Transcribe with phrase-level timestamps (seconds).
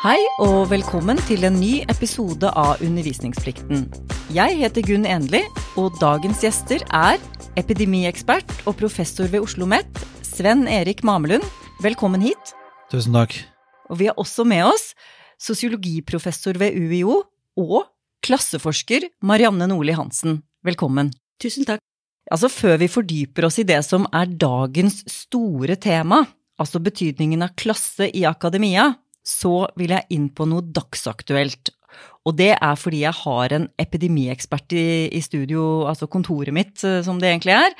[0.00, 3.82] Hei og velkommen til en ny episode av Undervisningsplikten.
[4.32, 5.42] Jeg heter Gunn Enli,
[5.76, 7.18] og dagens gjester er
[7.60, 11.44] epidemiekspert og professor ved Oslo OsloMet, Sven Erik Mamelund.
[11.84, 12.54] Velkommen hit.
[12.88, 13.36] Tusen takk.
[13.92, 14.94] Og vi har også med oss
[15.36, 17.18] sosiologiprofessor ved UiO
[17.60, 17.92] og
[18.24, 20.40] klasseforsker Marianne Nordli Hansen.
[20.64, 21.12] Velkommen.
[21.44, 21.84] Tusen takk.
[22.32, 26.24] Altså, før vi fordyper oss i det som er dagens store tema,
[26.56, 28.94] altså betydningen av klasse i akademia,
[29.30, 31.72] så vil jeg inn på noe dagsaktuelt.
[32.28, 37.00] Og det er fordi jeg har en epidemiekspert i, i studio, altså kontoret mitt, eh,
[37.06, 37.76] som det egentlig er.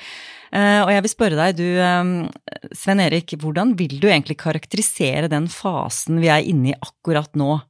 [0.51, 5.29] Uh, og jeg vil spørre deg, du uh, Sven Erik, hvordan vil du egentlig karakterisere
[5.31, 7.61] den fasen vi er inne i akkurat nå?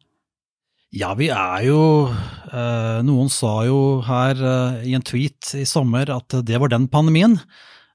[0.96, 1.82] Ja, vi er jo
[3.06, 4.40] Noen sa jo her
[4.82, 7.36] i en tweet i sommer at det var den pandemien.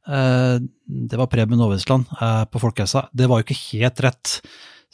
[0.08, 2.08] det var Preben Aavitsland
[2.54, 3.10] på Folkehelsa.
[3.12, 4.38] Det var jo ikke helt rett.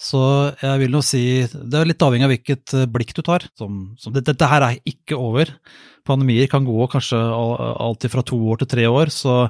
[0.02, 0.22] Så
[0.58, 3.46] jeg vil nå si Det er litt avhengig av hvilket eh, blikk du tar.
[3.60, 5.54] Som, som dette, dette her er ikke over.
[6.08, 9.46] Pandemier kan gå kanskje alltid fra to år til tre år, så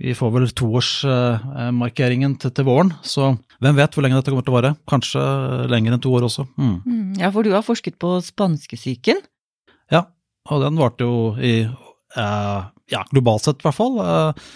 [0.00, 2.90] vi får vel toårsmarkeringen til, til våren.
[3.06, 4.72] Så hvem vet hvor lenge dette kommer til å vare?
[4.90, 5.22] Kanskje
[5.70, 6.46] lenger enn to år også.
[6.56, 6.74] Mm.
[6.82, 9.20] mm ja, for du har forsket på spanskesyken?
[9.92, 10.06] Ja,
[10.50, 12.60] og den varte jo i eh,
[12.90, 14.00] ja, globalt sett i hvert fall.
[14.02, 14.48] Eh,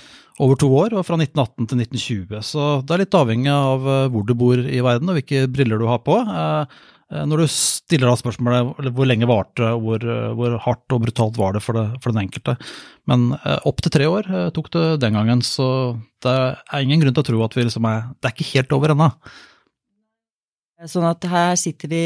[0.42, 2.44] over to år, og fra 1918 til 1920.
[2.46, 5.80] Så det er litt avhengig av eh, hvor du bor i verden og hvilke briller
[5.80, 6.18] du har på.
[6.22, 6.78] Eh,
[7.12, 10.06] eh, når du stiller deg spørsmålet hvor lenge varte det, hvor,
[10.38, 12.56] hvor, hardt og brutalt var det for, det for, den enkelte.
[13.10, 13.32] Men
[13.64, 17.28] opp til tre år tok det den gangen, så det er ingen grunn til å
[17.30, 19.12] tro at vi liksom er Det er ikke helt over ennå.
[20.86, 22.02] Sånn at her sitter vi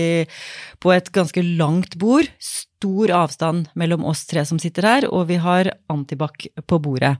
[0.80, 5.36] på et ganske langt bord, stor avstand mellom oss tre som sitter her, og vi
[5.42, 7.18] har antibac på bordet.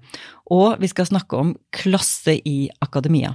[0.48, 3.34] Og vi skal snakke om klasse i akademia.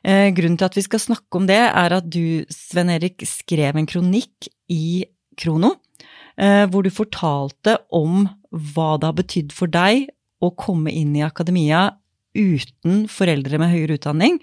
[0.00, 3.76] Eh, grunnen til at vi skal snakke om det, er at du, Sven Erik, skrev
[3.76, 5.04] en kronikk i
[5.36, 5.74] Krono,
[6.40, 10.06] eh, hvor du fortalte om hva det har betydd for deg
[10.40, 11.90] å komme inn i akademia
[12.36, 14.40] uten foreldre med høyere utdanning.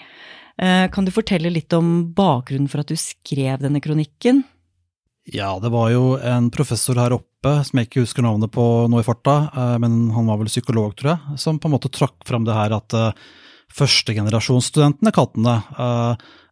[0.62, 4.44] Eh, kan du fortelle litt om bakgrunnen for at du skrev denne kronikken?
[5.25, 9.00] Ja, det var jo en professor her oppe, som jeg ikke husker navnet på nå
[9.00, 12.19] i farta, eh, men han var vel psykolog, tror jeg, som på en måte trakk
[12.28, 13.24] fram det her at eh,
[13.74, 15.53] førstegenerasjonsstudentene, kattene,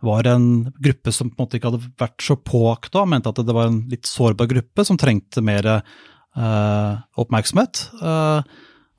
[0.01, 0.45] var en
[0.81, 3.83] gruppe som på en måte ikke hadde vært så påakta, mente at det var en
[3.91, 5.67] litt sårbar gruppe som trengte mer
[6.33, 7.83] oppmerksomhet.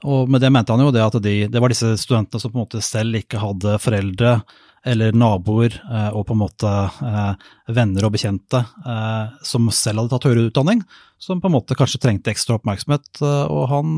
[0.06, 2.60] Og med det mente han jo det at de, det var disse studentene som på
[2.60, 4.36] en måte selv ikke hadde foreldre
[4.84, 6.70] eller naboer eh, og på en måte
[7.06, 10.82] eh, venner og bekjente eh, som selv hadde tatt høyere utdanning,
[11.22, 13.22] som på en måte kanskje trengte ekstra oppmerksomhet.
[13.22, 13.94] Og han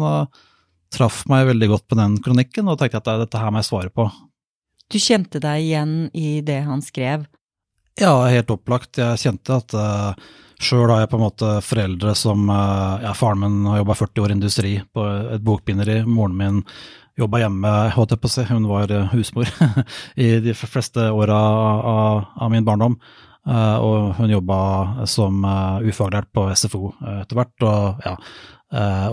[0.93, 3.93] traff meg veldig godt på den kronikken, og tenkte at dette her må jeg svare
[3.95, 4.11] på.
[4.93, 7.25] Du kjente deg igjen i det han skrev?
[7.97, 9.01] Ja, helt opplagt.
[9.01, 10.13] Jeg kjente at uh,
[10.61, 14.35] sjøl har jeg på en måte foreldre som ja, Faren min har jobba 40 år
[14.35, 15.07] i industri på
[15.39, 16.03] et bokbinderi.
[16.05, 16.61] Moren min
[17.19, 18.47] jobba hjemme, holdt jeg på å si.
[18.49, 19.51] Hun var eh, husmor
[20.25, 22.99] i de fleste åra av, av, min barndom.
[23.45, 24.59] Uh, og hun jobba
[25.11, 27.55] som uh, ufaglært på SFO uh, etter hvert.
[27.61, 28.15] Og, ja,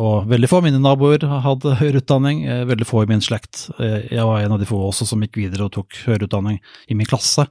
[0.01, 3.67] og veldig få av mine naboer hadde høyere utdanning, veldig få i min slekt.
[3.77, 6.57] jeg var en av de få også som gikk videre og tok høyere utdanning
[6.89, 7.45] i min klasse.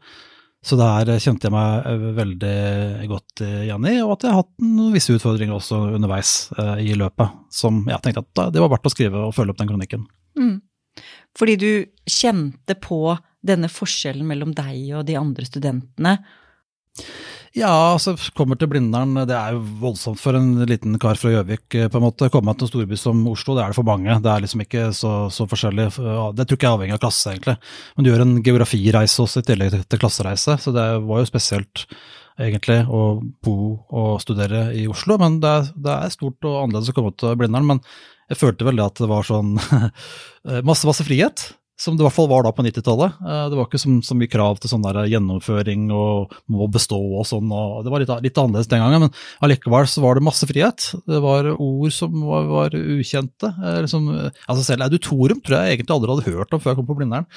[0.66, 4.96] Så der kjente jeg meg veldig godt igjen i, og at jeg har hatt noen
[4.96, 6.32] visse utfordringer også underveis
[6.82, 9.70] i løpet, som jeg tenkte at det var verdt å skrive og følge opp den
[9.70, 10.08] kronikken.
[10.38, 10.60] Mm.
[11.38, 11.70] Fordi du
[12.10, 16.18] kjente på denne forskjellen mellom deg og de andre studentene?
[17.56, 21.74] Ja, altså kommer til Blindern, det er jo voldsomt for en liten kar fra Gjøvik
[21.74, 22.28] eh, på en måte.
[22.30, 24.20] Komme til en storby som Oslo, det er det for mange.
[24.22, 25.88] Det er liksom ikke så, så forskjellig.
[25.90, 27.56] Det tror ikke jeg er avhengig av klasse, egentlig.
[27.96, 31.84] Men du gjør en geografireise også i tillegg til klassereise, så det var jo spesielt
[32.40, 33.02] egentlig å
[33.42, 33.56] bo
[33.98, 35.18] og studere i Oslo.
[35.18, 37.66] Men det er, det er stort og annerledes å komme til Blindern.
[37.66, 37.82] Men
[38.30, 39.56] jeg følte vel det at det var sånn
[40.68, 41.50] masse, masse frihet.
[41.80, 43.20] Som det i hvert fall var da på 90-tallet.
[43.24, 46.98] Eh, det var ikke så, så, mye krav til sånn der gjennomføring og må bestå
[46.98, 47.48] og sånn.
[47.48, 50.90] og Det var litt, litt, annerledes den gangen, men allikevel så var det masse frihet.
[51.08, 53.52] Det var ord som var, var ukjente.
[53.86, 54.10] Liksom,
[54.44, 57.28] altså selv Auditorium tror jeg egentlig aldri hadde hørt om før jeg kom på Blindern.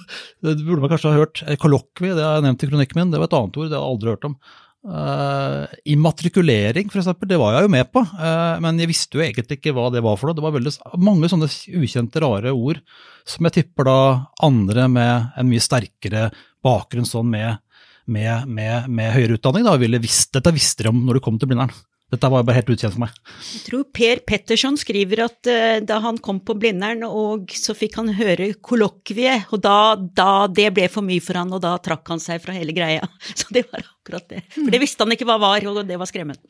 [0.46, 1.44] det burde man kanskje ha hørt.
[1.60, 3.84] Kollokvi, det har jeg nevnt i kronikken min, det var et annet ord, det har
[3.84, 4.40] jeg aldri hørt om.
[4.80, 9.24] Uh, immatrikulering, for eksempel, det var jeg jo med på, uh, men jeg visste jo
[9.26, 10.38] egentlig ikke hva det var for noe.
[10.38, 10.72] Det var veldig,
[11.04, 12.80] mange sånne ukjente, rare ord
[13.28, 13.98] som jeg tipper da
[14.46, 16.30] andre med en mye sterkere
[16.64, 17.60] bakgrunn sånn med,
[18.08, 21.36] med, med, med høyere utdanning da, ville visst, dette visste de om når du kom
[21.36, 21.76] til Blindern.
[22.10, 23.18] Dette var bare helt ukjent for meg.
[23.52, 28.00] Jeg tror Per Petterson skriver at uh, da han kom på Blindern, og så fikk
[28.00, 32.10] han høre kollokviet, og da, da, det ble for mye for han, og da trakk
[32.10, 33.06] han seg fra hele greia.
[33.38, 34.42] Så det var akkurat det.
[34.56, 36.42] For det visste han ikke hva var, og det var skremmende.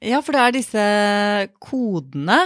[0.00, 0.82] Ja, for det er disse
[1.60, 2.38] kodene,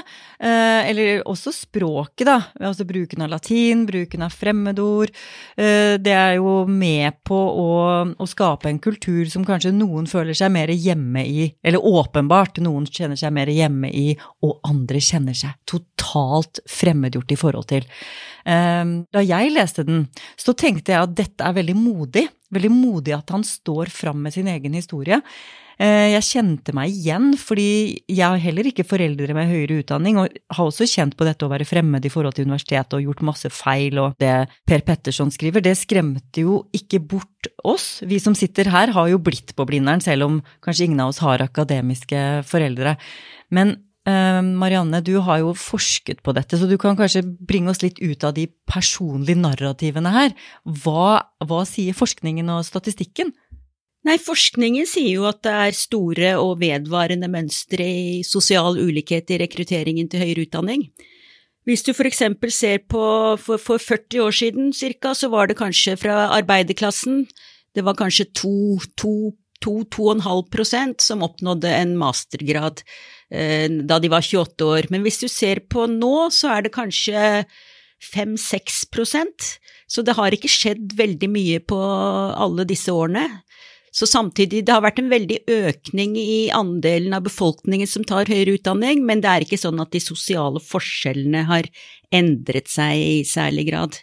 [0.43, 2.41] eh, eller også språket, da.
[2.59, 5.13] Altså bruken av latin, bruken av fremmedord.
[5.55, 7.69] Eh, det er jo med på å,
[8.11, 12.91] å, skape en kultur som kanskje noen føler seg mer hjemme i, eller åpenbart noen
[12.91, 17.87] kjenner seg mer hjemme i, og andre kjenner seg totalt fremmedgjort i forhold til.
[18.51, 18.85] Eh,
[19.15, 22.33] da jeg leste den, så tenkte jeg at dette er veldig modig.
[22.51, 25.23] Veldig modig at han står fram med sin egen historie.
[25.81, 30.35] Eh, jeg kjente meg igjen, fordi jeg har heller ikke foreldre med høyere utdanning, og
[30.57, 33.51] har også kjent på dette å være fremmed i forhold til universitetet og gjort masse
[33.55, 34.35] feil, og det
[34.69, 38.03] Per Petterson skriver, det skremte jo ikke bort oss.
[38.07, 41.23] Vi som sitter her, har jo blitt på Blindern, selv om kanskje ingen av oss
[41.25, 42.95] har akademiske foreldre.
[43.55, 43.77] Men
[44.09, 47.99] eh, Marianne, du har jo forsket på dette, så du kan kanskje bringe oss litt
[48.03, 50.35] ut av de personlige narrativene her.
[50.85, 53.35] Hva, hva sier forskningen og statistikken?
[54.05, 59.39] Nei, forskningen sier jo at det er store og vedvarende mønstre i sosial ulikhet i
[59.41, 60.91] rekrutteringen til høyere utdanning.
[61.65, 63.01] Hvis du for eksempel ser på
[63.41, 67.25] for, for 40 år siden cirka, så var det kanskje fra arbeiderklassen,
[67.75, 72.83] det var kanskje 2-2,5 prosent som oppnådde en mastergrad
[73.33, 74.87] eh, da de var 28 år.
[74.93, 77.45] Men hvis du ser på nå, så er det kanskje
[78.13, 79.57] 5-6 prosent.
[79.89, 83.44] Så det har ikke skjedd veldig mye på alle disse årene.
[83.95, 88.57] Så samtidig, det har vært en veldig økning i andelen av befolkningen som tar høyere
[88.59, 91.69] utdanning, men det er ikke sånn at de sosiale forskjellene har
[92.15, 94.01] endret seg i særlig grad.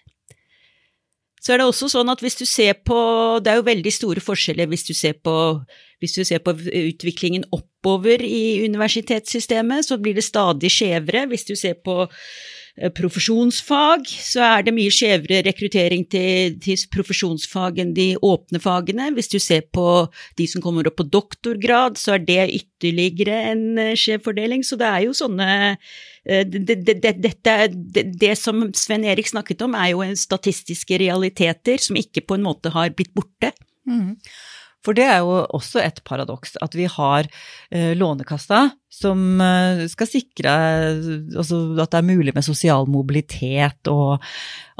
[1.42, 2.98] Så er det også sånn at hvis du ser på
[3.42, 5.34] Det er jo veldig store forskjeller hvis du ser på,
[5.98, 11.26] hvis du ser på utviklingen oppover i universitetssystemet, så blir det stadig skjevere.
[11.32, 12.06] Hvis du ser på
[12.96, 19.10] profesjonsfag, så er det mye skjevere rekruttering til, til, profesjonsfag enn de åpne fagene.
[19.16, 19.88] Hvis du ser på
[20.40, 24.64] de som kommer opp på doktorgrad, så er det ytterligere en eh, skjev fordeling.
[24.68, 25.50] Så det er jo sånne
[26.22, 31.98] det, det, det, det, det, som Sven Erik snakket om, er jo statistiske realiteter som
[31.98, 33.50] ikke på en måte har blitt borte.
[33.90, 34.20] Mm.
[34.82, 37.28] For det er jo også et paradoks, at vi har
[37.70, 40.54] eh, Lånekassa som eh, skal sikre
[41.38, 44.18] altså, at det er mulig med sosial mobilitet, og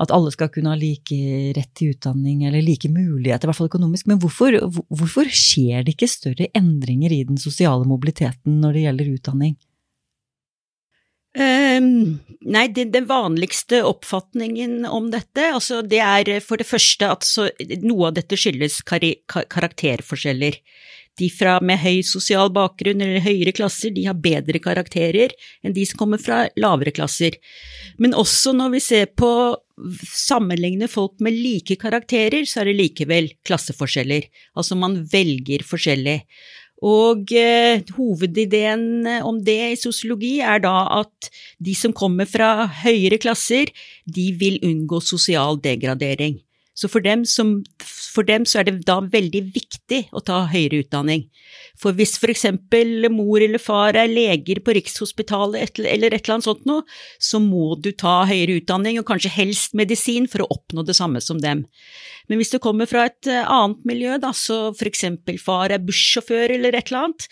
[0.02, 3.72] at alle skal kunne ha like rett til utdanning, eller like muligheter, i hvert fall
[3.72, 4.10] økonomisk.
[4.10, 4.58] Men hvorfor,
[4.90, 9.60] hvorfor skjer det ikke større endringer i den sosiale mobiliteten når det gjelder utdanning?
[11.32, 17.24] Um, nei, det, den vanligste oppfatningen om dette, altså det er for det første at
[17.24, 17.48] så,
[17.80, 20.60] noe av dette skyldes kar karakterforskjeller.
[21.20, 25.34] De fra med høy sosial bakgrunn eller høyere klasser, de har bedre karakterer
[25.64, 27.36] enn de som kommer fra lavere klasser.
[28.00, 29.32] Men også når vi ser på
[30.08, 34.28] sammenligne folk med like karakterer, så er det likevel klasseforskjeller.
[34.56, 36.22] Altså man velger forskjellig.
[36.82, 41.30] Og eh, hovedideen eh, om det i sosiologi er da at
[41.62, 43.70] de som kommer fra høyere klasser,
[44.06, 46.40] de vil unngå sosial degradering.
[46.74, 50.82] Så for dem, som, for dem, så er det da veldig viktig å ta høyere
[50.82, 51.28] utdanning.
[51.82, 56.48] For hvis for eksempel mor eller far er leger på Rikshospitalet eller et eller annet
[56.48, 56.86] sånt noe,
[57.18, 61.24] så må du ta høyere utdanning, og kanskje helst medisin, for å oppnå det samme
[61.24, 61.66] som dem.
[62.30, 65.84] Men hvis du kommer fra et eh, annet miljø, da, så for eksempel far er
[65.84, 67.28] bussjåfør eller et eller annet,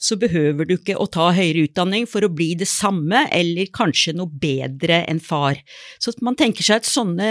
[0.00, 4.14] så behøver du ikke å ta høyere utdanning for å bli det samme, eller kanskje
[4.16, 5.60] noe bedre enn far.
[6.00, 7.30] Så man tenker seg at sånne,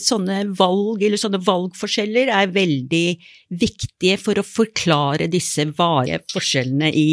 [0.00, 3.06] sånne valg, eller sånne valgforskjeller, er veldig
[3.60, 7.10] viktige for å forklare disse varige forskjellene i,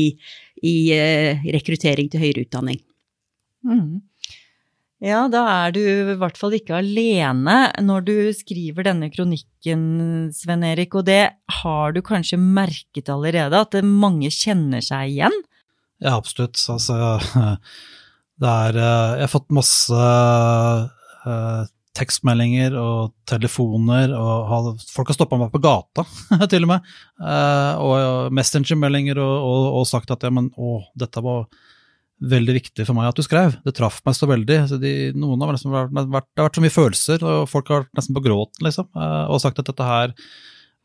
[0.64, 2.80] i uh, rekruttering til høyere utdanning.
[3.68, 4.00] Mm.
[5.00, 9.84] Ja, da er du i hvert fall ikke alene når du skriver denne kronikken,
[10.36, 10.98] Sven Erik.
[11.00, 11.22] Og det
[11.62, 15.38] har du kanskje merket allerede, at mange kjenner seg igjen?
[16.04, 16.60] Ja, absolutt.
[16.72, 17.16] Altså,
[18.44, 21.64] det er eh, Jeg har fått masse uh,
[22.00, 26.06] tekstmeldinger og telefoner, og folk har stoppa meg på gata,
[26.52, 26.94] til og med.
[27.20, 31.46] Og og messengermeldinger og, og, og, sagt at ja, men å, dette var
[32.20, 33.56] veldig viktig for meg at du skrev.
[33.64, 34.60] Det traff meg så veldig.
[34.72, 37.72] Så de, noen har liksom vært, vært, det har vært så mye følelser, og folk
[37.72, 40.16] har vært nesten på gråten, liksom, eh, og sagt at dette her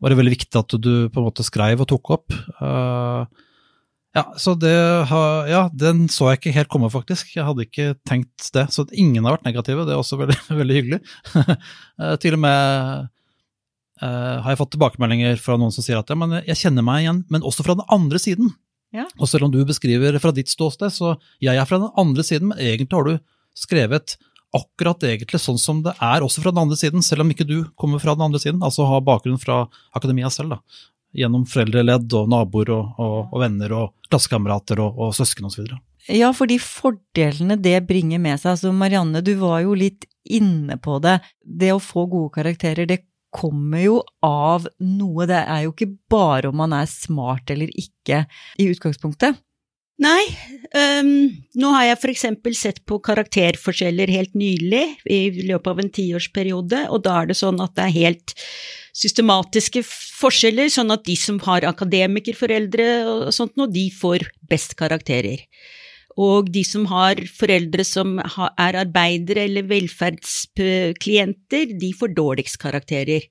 [0.02, 2.34] var det veldig viktig at du på en måte skrev og tok opp.
[2.58, 3.24] Uh,
[4.14, 4.74] ja, så det
[5.50, 7.32] Ja, den så jeg ikke helt komme, faktisk.
[7.34, 8.68] Jeg hadde ikke tenkt det.
[8.70, 11.00] Så ingen har vært negative, det er også veldig, veldig hyggelig.
[11.34, 13.08] uh, til og med
[14.02, 17.04] uh, har jeg fått tilbakemeldinger fra noen som sier at ja, men jeg kjenner meg
[17.04, 18.54] igjen, men også fra den andre siden.
[18.94, 19.08] Ja.
[19.18, 22.52] Og selv om du beskriver fra ditt ståsted, så jeg er fra den andre siden,
[22.52, 23.18] men egentlig har du
[23.58, 24.14] skrevet
[24.54, 27.56] akkurat egentlig sånn som det er også fra den andre siden, selv om ikke du
[27.74, 29.64] kommer fra den andre siden, altså har bakgrunn fra
[29.98, 30.54] akademia selv.
[30.54, 35.70] da gjennom foreldreledd og naboer og, og, og venner og klassekamerater og, og søsken osv.
[36.12, 38.56] Ja, for de fordelene det bringer med seg.
[38.56, 41.18] Altså Marianne, du var jo litt inne på det.
[41.44, 43.04] Det å få gode karakterer, det
[43.34, 45.26] kommer jo av noe.
[45.30, 48.24] Det er jo ikke bare om man er smart eller ikke
[48.60, 49.40] i utgangspunktet.
[50.02, 50.24] Nei,
[50.74, 51.10] um,
[51.54, 56.80] nå har jeg for eksempel sett på karakterforskjeller helt nylig, i løpet av en tiårsperiode,
[56.90, 58.34] og da er det sånn at det er helt
[58.94, 65.46] systematiske forskjeller, sånn at de som har akademikerforeldre og sånt noe, de får best karakterer.
[66.18, 73.26] Og de som har foreldre som er arbeidere eller velferdsklienter, de får dårligst karakterer.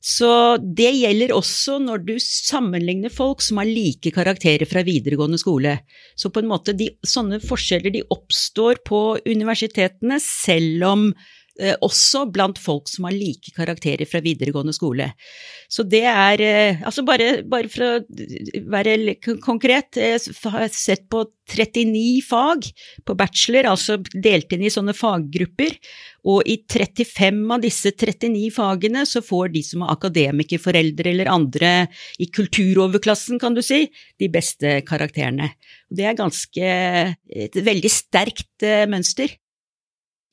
[0.00, 5.74] Så det gjelder også når du sammenligner folk som har like karakterer fra videregående skole.
[6.16, 11.04] Så på en måte, de, sånne forskjeller de oppstår på universitetene selv om
[11.84, 15.10] også blant folk som har like karakterer fra videregående skole.
[15.70, 17.90] Så det er eh, Altså bare, bare for å
[18.72, 20.18] være konkret, jeg
[20.50, 22.66] har sett på 39 fag
[23.06, 25.74] på bachelor, altså delt inn i sånne faggrupper,
[26.30, 31.72] og i 35 av disse 39 fagene så får de som har akademikerforeldre eller andre
[32.22, 33.86] i kulturoverklassen, kan du si,
[34.20, 35.52] de beste karakterene.
[35.90, 36.72] Det er ganske
[37.46, 39.39] et veldig sterkt eh, mønster.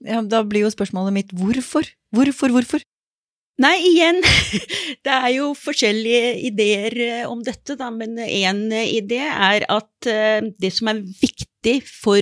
[0.06, 1.88] Ja, da blir jo spørsmålet mitt hvorfor?
[2.14, 2.84] Hvorfor, hvorfor?
[3.58, 4.20] Nei, igjen,
[5.06, 10.46] det er jo forskjellige ideer eh, om dette, da, men én idé er at uh,
[10.62, 12.22] det som er viktig for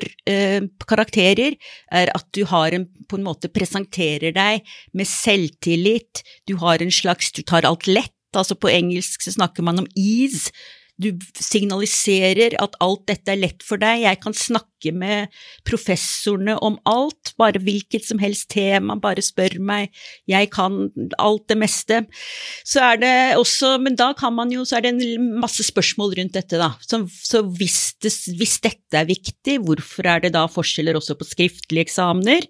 [0.87, 1.57] karakterer,
[1.91, 4.63] er at du har en, på en måte presenterer deg
[4.95, 9.67] med selvtillit, du har en slags Du tar alt lett, altså på engelsk så snakker
[9.67, 10.55] man om ease
[11.01, 15.33] du signaliserer at alt dette er lett for deg, jeg kan snakke med
[15.67, 19.93] professorene om alt, bare hvilket som helst tema, bare spør meg,
[20.29, 20.89] jeg kan
[21.21, 22.01] alt det meste.
[22.67, 26.15] Så er det også, men da kan man jo, så er det en masse spørsmål
[26.19, 26.71] rundt dette, da.
[26.85, 31.27] Så, så hvis, det, hvis dette er viktig, hvorfor er det da forskjeller også på
[31.27, 32.47] skriftlige eksamener?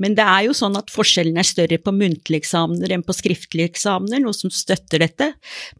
[0.00, 3.72] Men det er jo sånn at forskjellene er større på muntlige eksamener enn på skriftlige
[3.72, 5.32] eksamener, noe som støtter dette.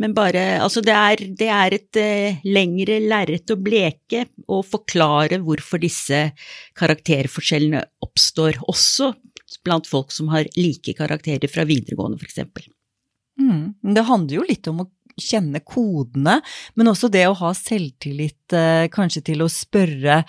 [0.02, 5.40] Men bare, altså det er, det er et Eh, lengre lerret å bleke og forklare
[5.42, 6.22] hvorfor disse
[6.78, 9.12] karakterforskjellene oppstår, også
[9.66, 12.70] blant folk som har like karakterer fra videregående, f.eks.
[13.40, 13.94] Mm.
[13.96, 16.38] Det handler jo litt om å kjenne kodene,
[16.78, 20.22] men også det å ha selvtillit eh, kanskje til å spørre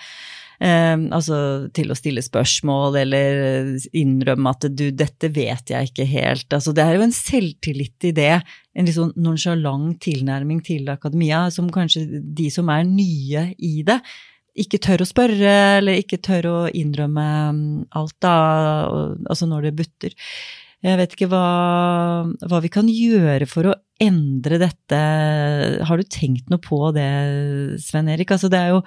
[0.62, 1.36] Eh, altså
[1.74, 6.46] til å stille spørsmål eller innrømme at du, dette vet jeg ikke helt.
[6.54, 8.34] Altså det er jo en selvtillit i det,
[8.76, 13.98] en litt sånn nonsjalant tilnærming til akademia, som kanskje de som er nye i det,
[14.58, 17.62] ikke tør å spørre, eller ikke tør å innrømme mm,
[17.98, 18.34] alt, da,
[19.30, 20.16] altså når det butter.
[20.82, 21.46] Jeg vet ikke hva,
[22.50, 25.02] hva, vi kan gjøre for å endre dette.
[25.86, 27.10] Har du tenkt noe på det,
[27.84, 28.34] Sven Erik?
[28.34, 28.82] Altså, det er jo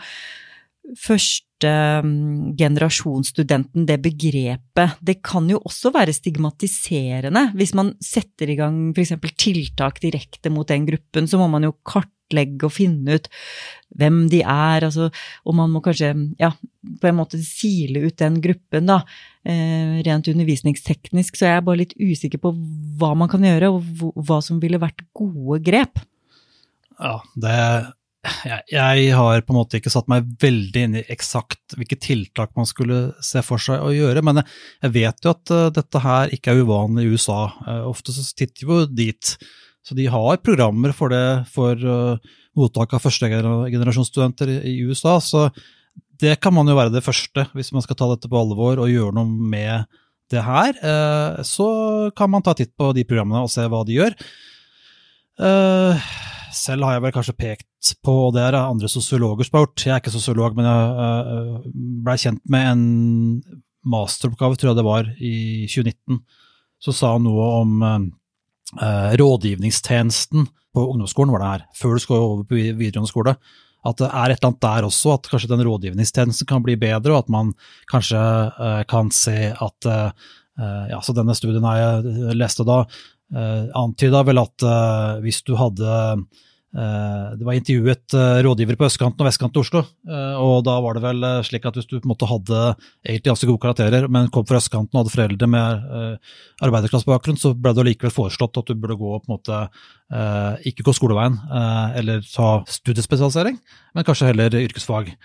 [0.99, 1.71] første
[2.03, 7.47] mm, generasjonsstudenten, det begrepet, det kan jo også være stigmatiserende.
[7.57, 9.15] Hvis man setter i gang f.eks.
[9.39, 11.73] tiltak direkte mot den gruppen, så må man jo
[12.25, 13.29] kartlegge og finne ut
[13.95, 15.09] hvem de er, altså,
[15.45, 16.51] og man må kanskje ja,
[17.01, 19.03] på en måte sile ut den gruppen, da.
[19.45, 22.51] Eh, rent undervisningsteknisk, så jeg er bare litt usikker på
[22.99, 26.01] hva man kan gjøre, og hva som ville vært gode grep.
[26.99, 27.55] Ja, det
[28.71, 32.65] jeg, har på en måte ikke satt meg veldig inn i eksakt hvilke tiltak man
[32.65, 36.55] skulle se for seg å gjøre, men jeg, vet jo at uh, dette her ikke
[36.55, 37.43] er uvanlig i USA.
[37.67, 39.35] Uh, ofte så titter vi jo dit.
[39.85, 45.19] Så de har programmer for det for uh, mottak av førstegenerasjonsstudenter i, i USA.
[45.21, 45.47] Så
[46.21, 48.89] det kan man jo være det første, hvis man skal ta dette på alvor og
[48.89, 49.85] gjøre noe med
[50.33, 50.77] det her.
[51.45, 51.65] Så
[52.17, 54.15] kan man ta titt på de programmene og se hva de gjør.
[56.55, 59.83] Selv har jeg vel kanskje pekt på, og det er andre sosiologer som har gjort,
[59.85, 61.65] jeg er ikke sosiolog, men jeg uh,
[62.05, 62.83] blei kjent med en
[63.85, 65.35] masteroppgave, tror jeg det var, i
[65.69, 66.21] 2019,
[66.85, 67.97] som sa noe om uh,
[68.73, 73.35] rådgivningstjenesten på ungdomsskolen, var det her, før du skal over på videregående skole.
[73.85, 77.13] At det er et eller annet der også, at kanskje den rådgivningstjenesten kan bli bedre,
[77.13, 77.53] og at man
[77.91, 79.91] kanskje uh, kan se at
[80.55, 82.85] ja, så Denne studien jeg leste da,
[83.75, 84.63] antyda vel at
[85.19, 85.89] hvis du hadde
[86.75, 89.81] det var intervjuet rådgivere på østkanten og vestkanten i Oslo.
[90.43, 92.63] og da var det vel slik at hvis du på en måte hadde
[93.05, 96.19] egentlig ganske gode karakterer, men kom fra østkanten og hadde foreldre med
[96.67, 99.61] arbeiderklassebakgrunn, så ble det likevel foreslått at du burde gå på en måte
[100.67, 101.39] ikke gå skoleveien
[101.95, 103.55] eller ta studiespesialisering,
[103.95, 105.15] men kanskje heller yrkesfag.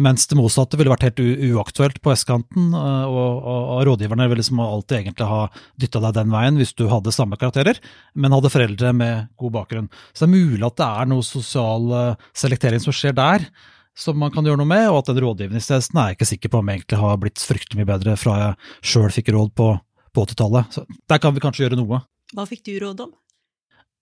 [0.00, 4.40] Mens det motsatte ville vært helt uaktuelt på vestkanten, eh, og, og, og rådgiverne ville
[4.40, 5.42] liksom alltid egentlig ha
[5.82, 7.76] dytta deg den veien hvis du hadde samme karakterer,
[8.16, 9.90] men hadde foreldre med god bakgrunn.
[10.12, 13.44] Så det er mulig at det er noe sosial eh, selektering som skjer der,
[13.92, 16.62] som man kan gjøre noe med, og at den rådgivningstjenesten er jeg ikke sikker på
[16.62, 18.54] om egentlig har blitt fryktelig mye bedre fra jeg
[18.94, 19.74] sjøl fikk råd på,
[20.16, 20.72] på 80-tallet.
[20.72, 22.00] Så der kan vi kanskje gjøre noe.
[22.32, 23.12] Hva fikk du råd om?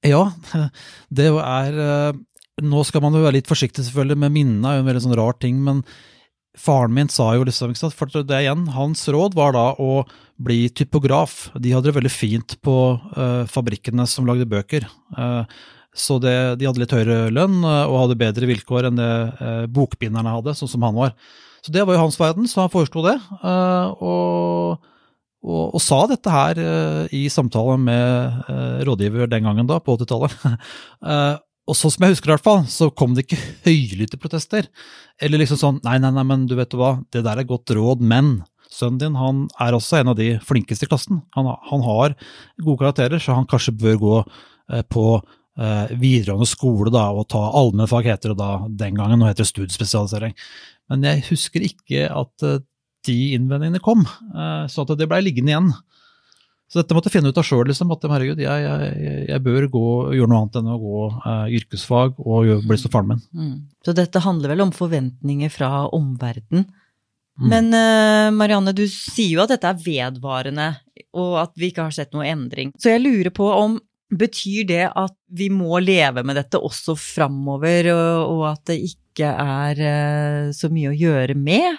[0.06, 0.22] Ja,
[1.18, 2.20] det er eh,
[2.62, 5.18] nå skal man jo være litt forsiktig selvfølgelig med minnene, er jo en veldig sånn
[5.18, 5.84] rar ting, men
[6.58, 10.02] faren min sa jo liksom, ikke sant, for det igjen, hans råd var da å
[10.40, 11.50] bli typograf.
[11.54, 14.86] De hadde det veldig fint på uh, fabrikkene som lagde bøker.
[15.16, 15.44] Uh,
[15.96, 19.12] så det, de hadde litt høyere lønn uh, og hadde bedre vilkår enn det
[19.74, 21.14] bokbinderne hadde, sånn som han var.
[21.60, 23.18] Så det var jo hans verden, så han foreslo det.
[23.44, 24.78] Og,
[25.44, 26.60] og, og, sa dette her
[27.12, 28.48] i samtale med
[28.88, 30.38] rådgiver den gangen, da, på 80-tallet.
[31.68, 34.66] Og sånn som jeg husker i hvert fall, så kom det ikke høylytte protester.
[35.22, 38.02] Eller liksom sånn nei, nei, nei, men du vet hva, det der er godt råd,
[38.02, 38.40] men
[38.70, 41.20] sønnen din han er også en av de flinkeste i klassen.
[41.36, 42.16] Han, han har
[42.62, 47.42] gode karakterer, så han kanskje bør gå eh, på eh, videregående skole da, og ta
[47.60, 48.50] allmennfag, heter det da
[48.82, 50.34] den gangen, nå heter det studiespesialisering.
[50.90, 52.60] Men jeg husker ikke at eh,
[53.08, 55.72] de innvendingene kom, eh, så det blei liggende igjen.
[56.70, 59.64] Så dette måtte jeg finne ut av sjøl, liksom, at herregud, jeg, jeg, jeg, bør
[59.72, 63.24] gå, gjøre noe annet enn å gå uh, yrkesfag og bli som faren min.
[63.34, 63.56] Mm.
[63.82, 66.68] Så dette handler vel om forventninger fra omverdenen.
[67.40, 67.48] Mm.
[67.50, 70.68] Men uh, Marianne, du sier jo at dette er vedvarende,
[71.18, 72.70] og at vi ikke har sett noe endring.
[72.78, 77.92] Så jeg lurer på om Betyr det at vi må leve med dette også framover,
[77.94, 81.78] og, og at det ikke er uh, så mye å gjøre med?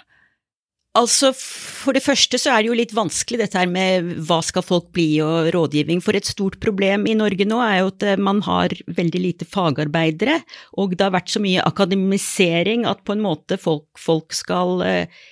[0.92, 4.64] Altså, For det første så er det jo litt vanskelig dette her med hva skal
[4.64, 6.02] folk bli og rådgivning.
[6.04, 9.48] For et stort problem i Norge nå er jo at eh, man har veldig lite
[9.48, 10.42] fagarbeidere,
[10.76, 15.22] og det har vært så mye akademisering at på en måte folk, folk skal eh,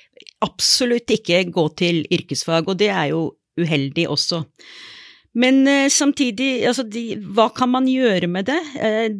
[0.41, 3.27] absolutt ikke gå til yrkesfag, og det er jo
[3.61, 4.41] uheldig også.
[5.37, 7.05] Men uh, samtidig, altså de,
[7.37, 8.57] hva kan man gjøre med det?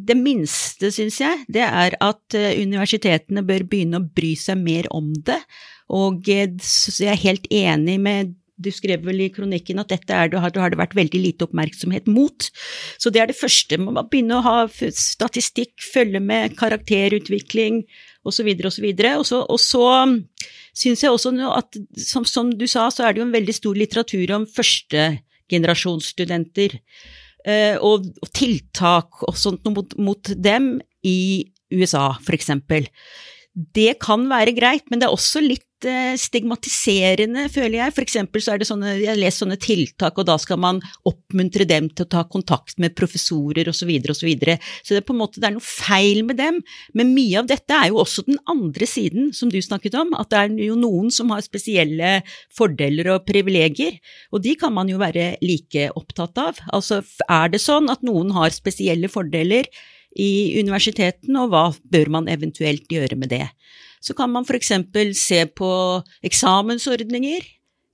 [0.09, 5.13] Det minste, syns jeg, det er at universitetene bør begynne å bry seg mer om
[5.29, 5.37] det.
[5.91, 6.55] Og jeg
[7.03, 10.77] er helt enig med du skrev vel i kronikken at dette er, har, har det
[10.79, 12.49] vært veldig lite oppmerksomhet mot.
[13.01, 13.77] Så det er det første.
[13.81, 17.75] Man må begynne å ha statistikk, følge med karakterutvikling
[18.27, 18.47] osv.
[18.69, 18.87] osv.
[19.15, 20.07] Og så, og så
[20.77, 23.75] syns jeg også at, som, som, du sa, så er det jo en veldig stor
[23.81, 26.69] litteratur om førstegenerasjonsstudenter.
[27.41, 32.85] Eh, og, og, tiltak og sånt mot, mot dem i USA, for eksempel.
[33.51, 37.93] Det kan være greit, men det er også litt Eh, stigmatiserende, føler jeg.
[37.95, 40.81] For eksempel så er det sånne, jeg har lest sånne tiltak, og da skal man
[41.09, 43.79] oppmuntre dem til å ta kontakt med professorer osv.
[43.81, 46.37] Så, videre, og så, så det er på en måte det er noe feil med
[46.37, 46.59] dem.
[46.97, 50.13] Men mye av dette er jo også den andre siden, som du snakket om.
[50.19, 52.19] At det er jo noen som har spesielle
[52.53, 53.97] fordeler og privilegier,
[54.29, 56.61] og de kan man jo være like opptatt av.
[56.69, 59.65] Altså er det sånn at noen har spesielle fordeler
[60.19, 63.47] i universiteten, og hva bør man eventuelt gjøre med det?
[64.01, 64.73] så kan man f.eks.
[65.17, 65.71] se på
[66.25, 67.45] eksamensordninger,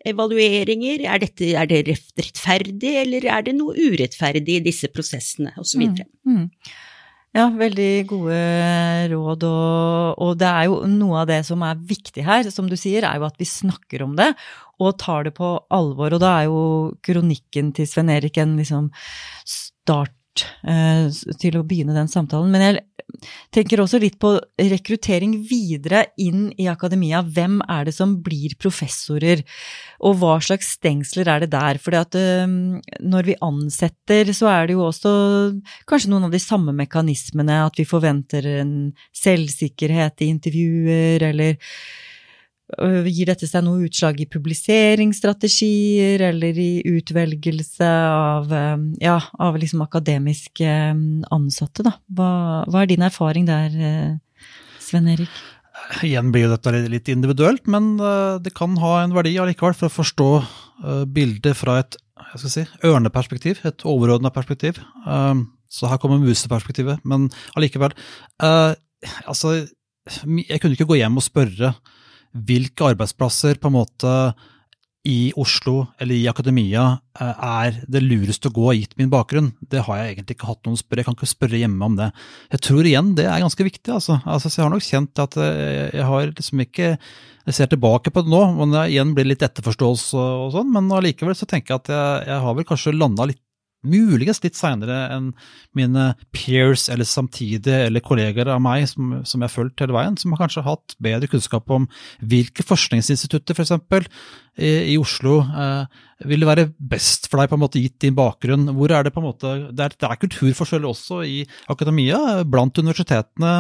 [0.08, 1.04] evalueringer.
[1.04, 5.84] Er, dette, er det rettferdig, eller er det noe urettferdig i disse prosessene, osv.
[5.84, 5.98] Mm,
[6.32, 6.46] mm.
[7.36, 8.38] Ja, veldig gode
[9.12, 12.78] råd, og, og, det er jo noe av det som er viktig her, som du
[12.80, 14.32] sier, er jo at vi snakker om det
[14.80, 16.16] og tar det på alvor.
[16.16, 16.62] Og da er jo
[17.06, 18.88] kronikken til Sven Erik en liksom
[19.44, 20.16] start
[20.68, 21.08] eh,
[21.42, 22.52] til å begynne den samtalen.
[22.54, 22.84] Men jeg
[23.56, 27.24] tenker også litt på rekruttering videre inn i akademia.
[27.24, 29.44] Hvem er det som blir professorer,
[30.04, 31.82] og hva slags stengsler er det der?
[31.82, 32.58] For eh,
[33.02, 35.14] når vi ansetter, så er det jo også
[35.90, 38.76] kanskje noen av de samme mekanismene, at vi forventer en
[39.16, 41.58] selvsikkerhet i intervjuer, eller
[42.76, 49.86] gir dette seg noe utslag i publiseringsstrategier eller i utvelgelse av, øh, ja, av liksom
[49.86, 51.96] akademiske øh, ansatte, da?
[52.12, 54.20] Hva, hva, er din erfaring der,
[54.84, 55.32] Sven Erik?
[56.04, 57.96] Igjen blir jo dette litt individuelt, men
[58.44, 60.30] det kan ha en verdi allikevel for å forstå
[61.14, 61.96] bildet fra et
[62.34, 64.82] jeg skal si, ørneperspektiv, et overordna perspektiv.
[65.70, 67.94] Så her kommer museperspektivet, men allikevel.
[68.42, 69.54] Altså,
[70.18, 71.72] jeg kunne ikke gå hjem og spørre
[72.46, 74.14] hvilke arbeidsplasser på en måte
[75.08, 76.84] i Oslo eller i akademia
[77.20, 79.54] eh, er det lureste å gå, gitt min bakgrunn.
[79.62, 81.00] Det har jeg egentlig ikke hatt noen spørre.
[81.00, 82.10] Jeg kan ikke spørre hjemme om det.
[82.52, 83.88] Jeg tror igjen det er ganske viktig.
[83.94, 84.20] altså.
[84.26, 86.92] altså jeg har nok kjent at eh, jeg har liksom ikke
[87.48, 90.92] Jeg ser tilbake på det nå, men det igjen blir litt etterforståelse og sånn, men
[90.92, 93.40] allikevel så tenker jeg at jeg, jeg har vel kanskje landa litt
[93.90, 95.32] muligens litt seinere enn
[95.78, 100.18] mine peers eller samtidige eller kolleger av meg som, som jeg har fulgt hele veien,
[100.20, 101.88] som har kanskje hatt bedre kunnskap om
[102.20, 103.76] hvilke forskningsinstitutter f.eks.
[103.88, 104.08] For
[104.58, 108.72] i, i Oslo eh, vil være best for deg, på en måte gitt din bakgrunn.
[108.78, 112.42] Hvor er det på en måte, det er, det er kulturforskjeller også i akademia.
[112.50, 113.54] Blant universitetene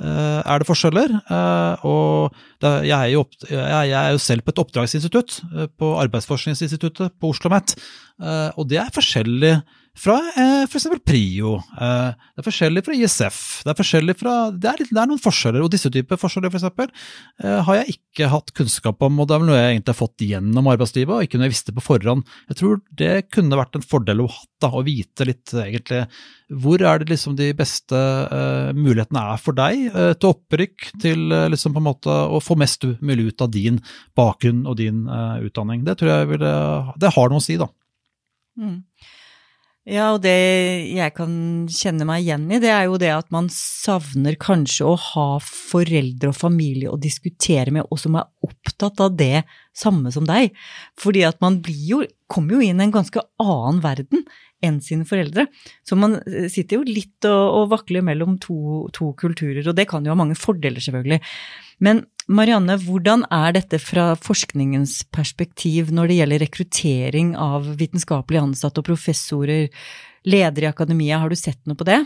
[0.00, 1.12] er det forskjeller.
[1.20, 7.16] Eh, og jeg, er jo, jeg, er jo, selv på et oppdragsinstitutt, eh, på Arbeidsforskningsinstituttet
[7.20, 7.76] på Oslo OsloMet.
[8.60, 9.54] Og det er forskjellig
[9.98, 10.86] fra eh, f.eks.
[11.06, 11.56] Prio.
[11.74, 13.40] Eh, det er forskjellig fra ISF.
[13.64, 16.52] Det er, forskjellig fra, det er, litt, det er noen forskjeller, og disse typer forskjeller
[16.52, 16.92] for eksempel,
[17.44, 20.00] eh, har jeg ikke hatt kunnskap om, og det er vel noe jeg egentlig har
[20.00, 22.36] fått gjennom arbeidslivet, og ikke noe jeg visste på forhånd.
[22.52, 26.04] Jeg tror det kunne vært en fordel å ha da, å vite litt egentlig
[26.60, 31.30] hvor er det liksom de beste eh, mulighetene er for deg eh, til opprykk, til
[31.34, 33.78] eh, liksom på en måte å få mest mulig ut av din
[34.18, 35.04] bakgrunn og din
[35.46, 35.84] utdanning.
[35.86, 36.44] Det tror jeg vil,
[37.00, 37.68] det har noe å si, da.
[38.60, 38.80] Mm.
[39.90, 40.30] Ja, og det
[40.94, 41.32] jeg kan
[41.74, 46.30] kjenne meg igjen i, det er jo det at man savner kanskje å ha foreldre
[46.30, 49.44] og familie å diskutere med, og som er opptatt av det
[49.76, 50.54] samme som deg.
[51.00, 54.24] Fordi at man blir jo, kommer jo inn i en ganske annen verden
[54.64, 55.46] enn sine foreldre.
[55.86, 56.18] Så man
[56.52, 60.18] sitter jo litt og, og vakler mellom to, to kulturer, og det kan jo ha
[60.20, 61.20] mange fordeler, selvfølgelig.
[61.80, 68.82] Men Marianne, hvordan er dette fra forskningens perspektiv når det gjelder rekruttering av vitenskapelig ansatte
[68.82, 69.70] og professorer,
[70.28, 72.02] ledere i akademia, har du sett noe på det?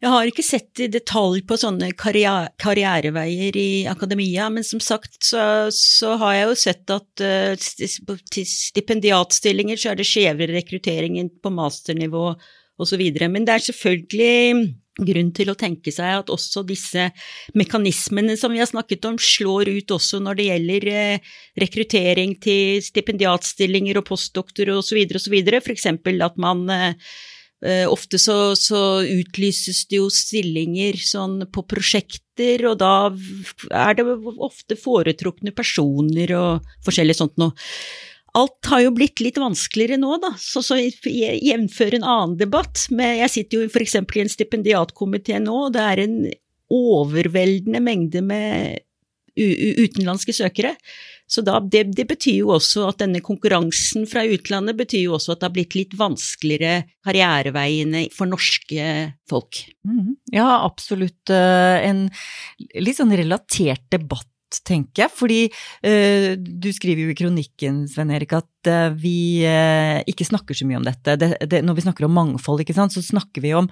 [0.00, 5.18] Jeg har ikke sett i detalj på sånne karriere, karriereveier i akademia, men som sagt
[5.28, 5.42] så,
[5.76, 11.52] så har jeg jo sett at uh, til stipendiatstillinger så er det skjevere rekruttering på
[11.52, 12.30] masternivå
[12.80, 13.02] osv.
[13.28, 17.06] Men det er selvfølgelig grunn til å tenke seg at også disse
[17.58, 22.80] mekanismene som vi har snakket om, slår ut også når det gjelder eh, rekruttering til
[22.84, 25.00] stipendiatstillinger og postdoktorer osv.
[25.20, 25.36] osv.
[25.60, 25.86] F.eks.
[25.92, 27.12] at man eh, eh,
[27.60, 33.10] Ofte så, så, utlyses det jo stillinger sånn på prosjekter, og da
[33.76, 34.06] er det
[34.40, 37.52] ofte foretrukne personer og forskjellig sånt noe.
[38.38, 42.84] Alt har jo blitt litt vanskeligere nå, da, så, så jevnfør en annen debatt.
[42.94, 43.96] Men jeg sitter jo f.eks.
[43.98, 46.20] i en stipendiatkomité nå, og det er en
[46.70, 48.78] overveldende mengde med
[49.40, 50.76] utenlandske søkere.
[51.30, 55.36] Så da, det, det, betyr jo også at denne konkurransen fra utlandet betyr jo også
[55.36, 58.88] at det har blitt litt vanskeligere karriereveiene for norske
[59.30, 59.62] folk.
[59.86, 62.08] Mm, ja, absolutt eh, en
[62.82, 64.26] litt sånn relatert debatt
[64.66, 65.12] tenker jeg.
[65.14, 65.40] Fordi
[65.86, 70.66] eh, du skriver jo i kronikken, Sven Erik, at eh, vi eh, ikke snakker så
[70.68, 71.16] mye om dette.
[71.20, 73.70] Det, det, når vi snakker om mangfold, sant, så snakker vi om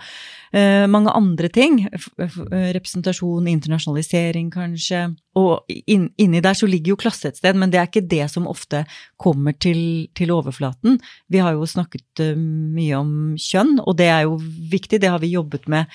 [0.89, 1.83] mange andre ting.
[2.17, 5.03] representasjon, internasjonalisering, kanskje.
[5.37, 8.31] Og in, inni der så ligger jo klasse et sted, men det er ikke det
[8.33, 8.87] som ofte
[9.21, 10.97] kommer til, til overflaten.
[11.29, 14.39] Vi har jo snakket mye om kjønn, og det er jo
[14.73, 15.03] viktig.
[15.05, 15.93] Det har vi jobbet med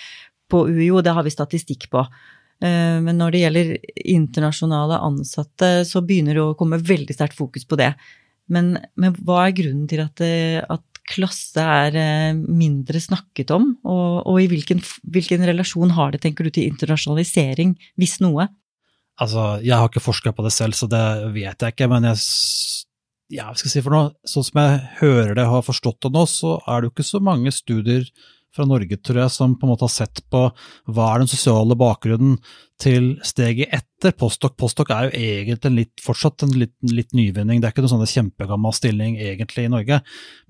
[0.53, 2.05] på UiO, det har vi statistikk på.
[2.63, 3.71] Eh, men når det gjelder
[4.15, 7.91] internasjonale ansatte, så begynner det å komme veldig sterkt fokus på det.
[8.51, 13.73] Men, men hva er grunnen til at, eh, at, klasse er eh, mindre snakket om?
[13.83, 14.79] Og, og i hvilken,
[15.11, 18.45] hvilken, relasjon har det, tenker du, til internasjonalisering, hvis noe?
[19.19, 21.03] Altså, jeg har ikke forska på det selv, så det
[21.35, 21.89] vet jeg ikke.
[21.91, 22.23] Men jeg
[23.35, 24.13] ja, skal si for noe?
[24.23, 27.09] Sånn som jeg hører det og har forstått det nå, så er det jo ikke
[27.09, 28.07] så mange studier
[28.53, 30.43] fra Norge, tror jeg, som på en måte har sett på
[30.93, 32.37] hva er den sosiale bakgrunnen
[32.83, 34.55] til steget etter postdok.
[34.59, 37.95] Postdok er jo egentlig en litt, fortsatt en litt, litt nyvinning, det er ikke noen
[37.95, 40.01] sånn kjempegammel stilling egentlig i Norge.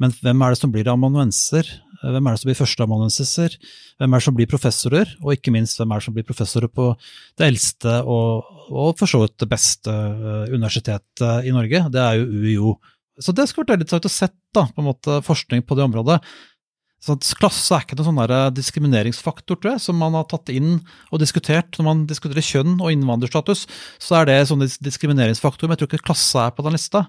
[0.02, 1.70] Men hvem er det som blir amanuenser?
[2.04, 3.54] Hvem er det som blir førsteamanuensiser?
[4.02, 5.12] Hvem er det som blir professorer?
[5.24, 6.90] Og ikke minst, hvem er det som blir professorer på
[7.40, 11.86] det eldste og, og for så vidt det beste eh, universitetet i Norge?
[11.94, 12.74] Det er jo UiO.
[13.22, 15.86] Så det skulle vært veldig interessant å sett da, på en måte, forskning på det
[15.86, 16.20] området.
[17.04, 20.78] Så klasse er ikke noen sånn eh, diskrimineringsfaktor tror jeg, som man har tatt inn
[21.12, 21.76] og diskutert.
[21.76, 23.66] Når man diskuterer kjønn og innvandrerstatus,
[24.00, 27.04] så er det sånn diskrimineringsfaktor, men jeg tror ikke klasse er på den lista.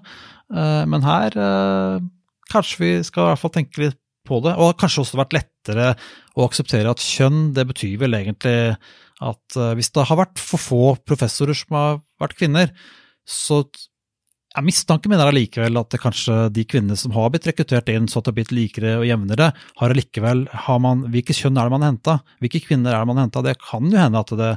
[0.51, 2.03] Eh, men her eh,
[2.51, 4.57] kanskje vi skal i hvert fall tenke litt på det.
[4.59, 5.93] Og kanskje også vært lettere
[6.35, 8.75] å akseptere at kjønn, det betyr vel egentlig
[9.23, 12.73] at hvis det har vært for få professorer som har vært kvinner,
[13.23, 13.61] så
[14.55, 18.19] ja, mistanker mener allikevel at det kanskje de kvinnene som har blitt rekruttert inn så
[18.21, 21.75] at det har blitt likere og jevnere, har allikevel har man, Hvilke kjønn er det
[21.75, 22.17] man har henta?
[22.43, 23.43] Hvilke kvinner er det man har henta?
[23.45, 24.51] Det kan jo hende at det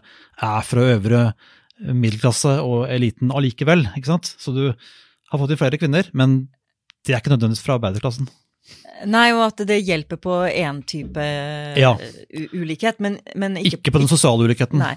[0.48, 1.22] er fra øvre
[1.78, 3.86] middelklasse og eliten allikevel.
[3.98, 4.34] ikke sant?
[4.38, 6.40] Så du har fått inn flere kvinner, men
[7.06, 8.28] de er ikke nødvendigvis fra arbeiderklassen.
[9.08, 11.22] Nei, og at det hjelper på én type
[11.78, 11.94] Ja.
[12.52, 14.78] ulikhet, men, men ikke, Ikke på den sosiale ulikheten.
[14.82, 14.96] Nei.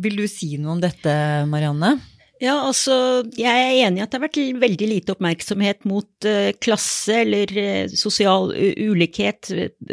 [0.00, 1.12] Vil du si noe om dette,
[1.50, 1.98] Marianne?
[2.40, 2.94] Ja, altså,
[3.36, 7.52] jeg er enig i at det har vært veldig lite oppmerksomhet mot uh, klasse eller
[7.52, 8.48] uh, sosial
[8.80, 9.50] ulikhet,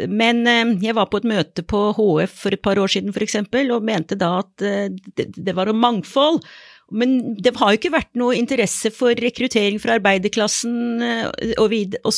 [0.08, 3.26] men uh, jeg var på et møte på HF for et par år siden for
[3.26, 6.40] eksempel, og mente da at det, det var om mangfold.
[6.88, 11.58] Men det har jo ikke vært noe interesse for rekruttering fra arbeiderklassen eh,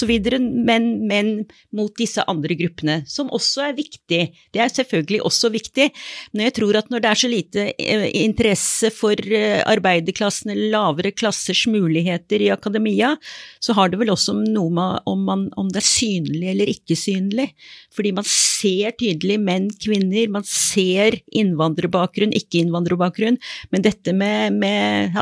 [0.07, 1.31] videre, men, men
[1.75, 4.21] mot disse andre gruppene, som også er viktig.
[4.55, 5.89] Det er selvfølgelig også viktig,
[6.33, 10.71] men jeg tror at når det er så lite eh, interesse for eh, arbeiderklassen eller
[10.77, 13.17] lavere klassers muligheter i akademia,
[13.59, 16.99] så har det vel også noe med om, man, om det er synlig eller ikke
[16.99, 17.51] synlig.
[17.91, 23.41] Fordi man ser tydelig menn, kvinner, man ser innvandrerbakgrunn, ikke innvandrerbakgrunn,
[23.75, 25.17] men dette med, med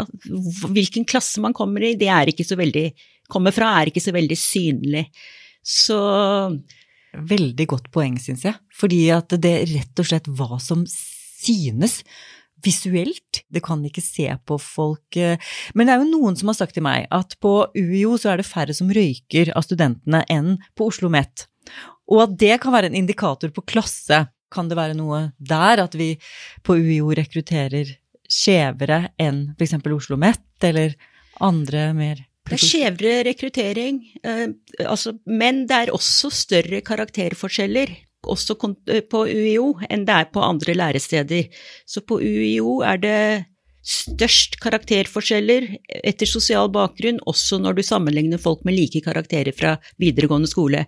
[0.74, 2.88] hvilken klasse man kommer i, det er ikke så veldig,
[3.30, 5.06] kommer fra, er ikke så veldig synlig.
[5.64, 5.98] Så
[7.08, 8.58] Veldig godt poeng, syns jeg.
[8.76, 12.02] Fordi at det rett og slett hva som synes
[12.64, 13.42] visuelt.
[13.48, 15.38] Det kan ikke se på folk eh,
[15.74, 18.42] Men det er jo noen som har sagt til meg at på UiO så er
[18.42, 21.46] det færre som røyker av studentene enn på Oslo OsloMet.
[22.10, 24.26] Og at det kan være en indikator på klasse.
[24.52, 26.14] Kan det være noe der at vi
[26.64, 27.94] på UiO rekrutterer
[28.28, 29.78] skjevere enn f.eks.
[29.94, 30.96] Oslo Met eller
[31.44, 34.46] andre mer Det er skjevere rekruttering, eh,
[34.84, 37.92] altså, men det er også større karakterforskjeller
[38.26, 38.56] også
[38.88, 41.48] eh, på UiO enn det er på andre læresteder.
[41.86, 43.20] Så på UiO er det
[43.88, 45.66] størst karakterforskjeller
[46.04, 50.84] etter sosial bakgrunn, også når du sammenligner folk med like karakterer fra videregående skole.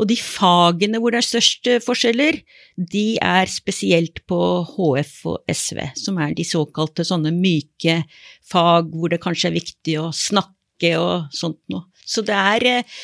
[0.00, 2.40] Og de fagene hvor det er størst eh, forskjeller,
[2.78, 4.40] de er spesielt på
[4.72, 8.00] HF og SV, som er de såkalte sånne myke
[8.48, 11.84] fag hvor det kanskje er viktig å snakke og sånt noe.
[12.08, 12.98] Så det er eh,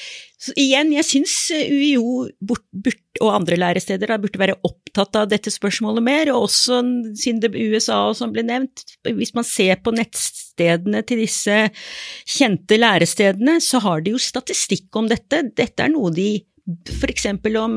[0.44, 5.28] så Igjen, jeg syns UiO bort, burt, og andre læresteder da, burde være opptatt av
[5.30, 6.80] dette spørsmålet mer, og også
[7.16, 8.84] siden det USA og som ble nevnt.
[9.06, 11.60] Hvis man ser på nettstedene til disse
[12.36, 15.46] kjente lærestedene, så har de jo statistikk om dette.
[15.56, 16.28] Dette er noe de
[16.98, 17.74] for eksempel om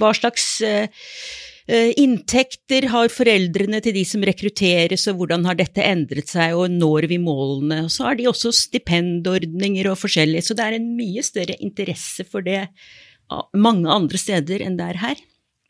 [0.00, 5.84] hva slags eh, eh, inntekter har foreldrene til de som rekrutteres, og hvordan har dette
[5.86, 7.84] endret seg, og når vi målene?
[7.86, 12.26] Og så har de også stipendordninger og forskjellig, så det er en mye større interesse
[12.28, 15.22] for det ah, mange andre steder enn det er her.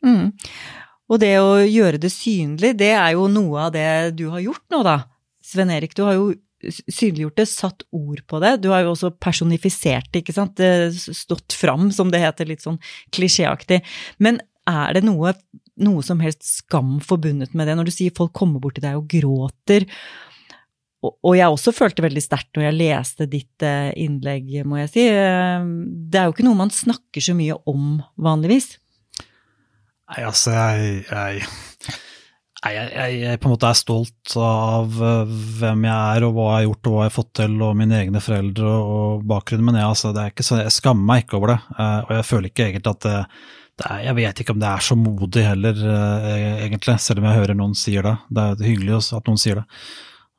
[0.03, 0.31] Mm.
[1.13, 4.65] Og det å gjøre det synlig, det er jo noe av det du har gjort
[4.73, 4.97] nå, da.
[5.43, 6.31] Sven Erik, du har jo
[6.71, 8.55] synliggjort det, satt ord på det.
[8.63, 10.61] Du har jo også personifisert det, ikke sant.
[10.95, 12.79] Stått fram, som det heter, litt sånn
[13.13, 13.81] klisjéaktig.
[14.23, 15.33] Men er det noe,
[15.81, 18.99] noe som helst skam forbundet med det, når du sier folk kommer bort til deg
[18.99, 19.87] og gråter?
[21.03, 24.91] Og, og jeg også følte veldig sterkt når jeg leste ditt eh, innlegg, må jeg
[24.93, 25.07] si.
[25.09, 25.65] Eh,
[26.13, 28.77] Det er jo ikke noe man snakker så mye om vanligvis.
[30.13, 31.41] Nei, altså, jeg, jeg,
[32.63, 36.45] jeg, jeg, jeg på en måte er stolt av eh, hvem jeg er, og hva
[36.45, 39.67] jeg har gjort, og hva jeg har fått til, og mine egne foreldre og bakgrunnen.
[39.73, 43.17] Men altså, jeg skammer meg ikke over det, og jeg føler ikke egentlig at det
[43.81, 47.41] er, Jeg vet ikke om det er så modig heller, eh, egentlig, selv om jeg
[47.41, 48.17] hører noen sier det.
[48.29, 49.65] Det er hyggelig at noen sier det.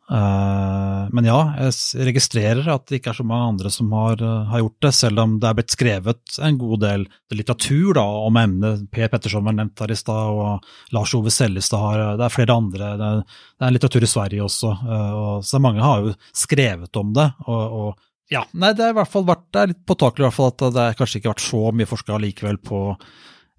[0.04, 4.46] Eh, men ja, jeg registrerer at det ikke er så mange andre som har, eh,
[4.52, 8.36] har gjort det, selv om det er blitt skrevet en god del litteratur da, om
[8.36, 8.86] emnet.
[8.92, 12.54] Per Petterson var nevnt her i stad, og Lars Ove Sellestad har Det er flere
[12.54, 12.96] andre.
[13.00, 13.22] Det er,
[13.58, 17.32] det er litteratur i Sverige også, og, så mange har jo skrevet om det.
[17.46, 20.26] og, og ja, nei, det er i hvert fall vært, det er litt påtakelig i
[20.28, 22.84] hvert fall at det er kanskje ikke har vært så mye forska likevel på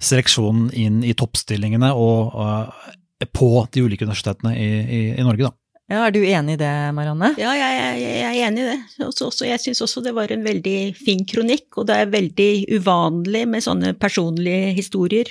[0.01, 2.87] seleksjonen inn i toppstillingene og uh,
[3.31, 5.55] på de ulike universitetene i, i, i Norge, da.
[5.85, 7.35] Ja, Er du enig i det, Marianne?
[7.37, 8.77] Ja, jeg, jeg, jeg er enig i det.
[9.05, 12.49] Også, også, jeg syns også det var en veldig fin kronikk, og det er veldig
[12.73, 15.29] uvanlig med sånne personlige historier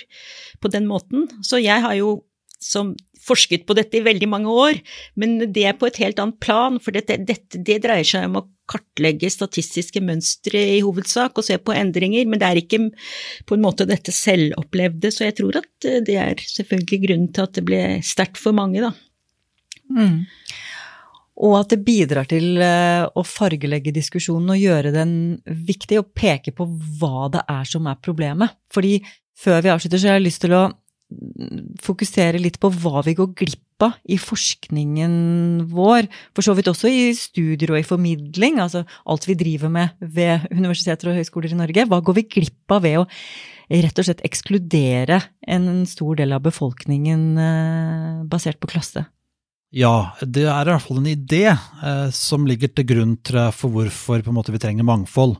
[0.63, 1.27] på den måten.
[1.43, 2.21] Så jeg har jo
[2.63, 2.95] som
[3.25, 4.79] forsket på dette i veldig mange år,
[5.21, 8.39] men det er på et helt annet plan, for dette, dette, det dreier seg om
[8.39, 12.81] å kartlegge statistiske mønstre i hovedsak og se på endringer, men det er ikke
[13.49, 17.49] på en måte dette selvopplevde, så jeg tror at eh, det er selvfølgelig grunnen til
[17.49, 18.93] at det ble sterkt for mange, da.
[19.93, 20.23] Mm.
[21.45, 25.13] Og at det bidrar til eh, å fargelegge diskusjonen og gjøre den
[25.45, 26.69] viktig, og peke på
[27.01, 28.55] hva det er som er problemet.
[28.73, 28.97] Fordi
[29.35, 30.69] før vi avslutter, så har jeg lyst til å
[31.85, 35.15] fokusere litt på hva vi går glipp av i forskningen
[35.71, 36.09] vår.
[36.35, 40.47] For så vidt også i studier og i formidling, altså alt vi driver med ved
[40.53, 41.89] universiteter og høyskoler i Norge.
[41.91, 43.09] Hva går vi glipp av ved å
[43.65, 49.07] rett og slett ekskludere en stor del av befolkningen eh, basert på klasse?
[49.75, 53.17] Ja, det er i hvert fall en idé eh, som ligger til grunn
[53.57, 55.39] for hvorfor måte, vi trenger mangfold.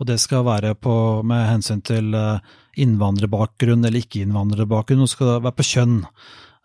[0.00, 2.40] Og det skal være på, med hensyn til eh,
[2.84, 5.98] innvandrerbakgrunn eller ikke-innvandrerbakgrunn, det skal være på kjønn.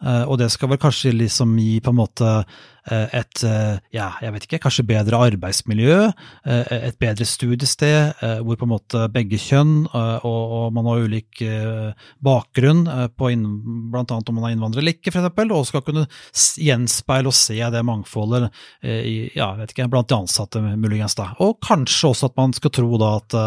[0.04, 4.10] Eh, og det skal vel kanskje liksom gi på en måte eh, et eh, ja,
[4.22, 5.96] jeg vet ikke, kanskje bedre arbeidsmiljø,
[6.46, 11.42] et bedre studiested hvor på en måte begge kjønn og, man har ulik
[12.24, 12.84] bakgrunn,
[13.16, 13.32] på
[13.94, 17.58] blant annet om man er innvandrer eller ikke, f.eks., og skal kunne gjenspeile og se
[17.58, 18.50] det mangfoldet
[18.84, 21.18] ja, vet ikke, blant de ansatte, muligens.
[21.18, 21.32] da.
[21.46, 23.40] Og kanskje også at man skal tro da at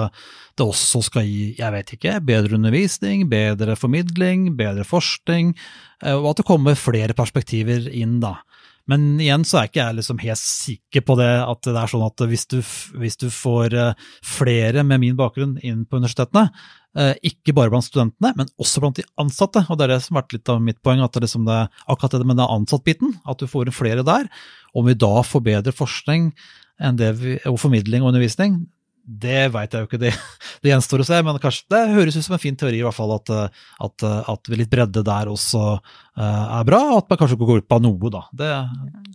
[0.59, 5.55] det også skal gi, jeg vet ikke, bedre undervisning, bedre formidling, bedre forskning,
[6.13, 8.37] og at det kommer flere perspektiver inn, da.
[8.89, 12.07] Men igjen så er ikke jeg liksom helt sikker på det, at det er sånn
[12.07, 12.59] at hvis du,
[12.97, 16.47] hvis du får eh, flere med min bakgrunn inn på universitetene,
[16.97, 19.67] eh, ikke bare blant studentene, men også blant de ansatte.
[19.69, 21.59] Og det er det som har vært litt av mitt poeng, at det liksom det,
[21.85, 24.33] akkurat det med den ansattbiten, at du får inn flere der.
[24.73, 26.33] Om vi da får bedre forskning
[26.79, 28.63] vi, og formidling og undervisning,
[29.09, 30.15] det veit jeg jo ikke, det,
[30.63, 31.21] det, gjenstår å se.
[31.27, 33.33] Men kanskje det høres ut som en fin teori, i hvert fall, at,
[33.85, 36.83] at, at litt bredde der også uh, er bra.
[36.93, 38.25] Og at man kanskje går glipp av noe, da.
[38.43, 38.53] Det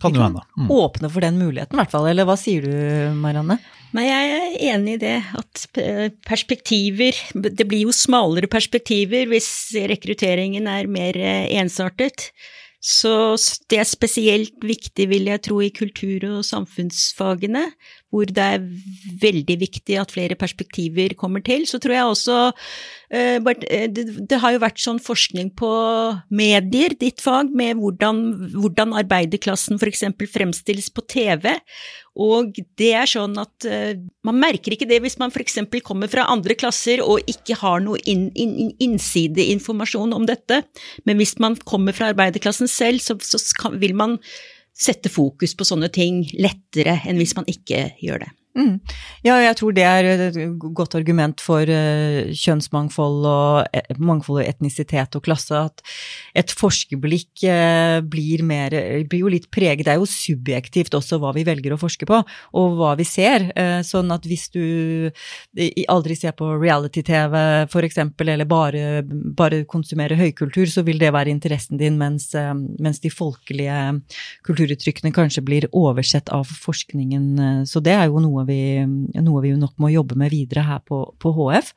[0.02, 0.44] kan jo hende.
[0.58, 0.68] Mm.
[0.80, 2.08] Åpne for den muligheten, i hvert fall.
[2.10, 2.74] Eller hva sier du,
[3.20, 3.58] Marianne?
[3.94, 5.16] Nei, jeg er enig i det.
[5.38, 5.66] At
[6.26, 9.48] perspektiver Det blir jo smalere perspektiver hvis
[9.90, 12.32] rekrutteringen er mer eh, ensartet.
[12.84, 13.10] Så
[13.72, 17.62] det er spesielt viktig, vil jeg tro, i kultur- og samfunnsfagene,
[18.12, 18.66] hvor det er
[19.22, 21.64] veldig viktig at flere perspektiver kommer til.
[21.66, 22.38] Så tror jeg også
[23.14, 23.36] Eh,
[23.70, 25.70] eh, det har jo vært sånn forskning på
[26.34, 28.22] medier, ditt fag, med hvordan,
[28.56, 30.06] hvordan arbeiderklassen f.eks.
[30.32, 31.52] fremstilles på TV.
[32.14, 33.94] Og det er sånn at uh,
[34.26, 35.58] man merker ikke det hvis man f.eks.
[35.86, 40.62] kommer fra andre klasser og ikke har noe inn, inn, innsideinformasjon om dette.
[41.08, 44.20] Men hvis man kommer fra arbeiderklassen selv, så, så kan, vil man
[44.74, 48.32] sette fokus på sånne ting lettere enn hvis man ikke gjør det.
[48.54, 48.76] Mm.
[49.26, 50.36] Ja, jeg tror det er et
[50.78, 55.58] godt argument for uh, kjønnsmangfold og et, mangfold og etnisitet og klasse.
[55.58, 55.82] At
[56.38, 58.76] et forskerblikk uh, blir, mer,
[59.10, 62.20] blir jo litt preget Det er jo subjektivt også hva vi velger å forske på,
[62.54, 63.48] og hva vi ser.
[63.58, 64.62] Uh, sånn at hvis du
[65.90, 67.34] aldri ser på reality-TV
[67.66, 69.02] f.eks., eller bare,
[69.34, 72.30] bare konsumerer høykultur, så vil det være interessen din, mens,
[72.78, 73.98] mens de folkelige
[74.46, 77.66] kulturuttrykkene kanskje blir oversett av forskningen.
[77.68, 81.04] Så det er jo noe vi, noe vi nok må jobbe med videre her på,
[81.20, 81.72] på HF.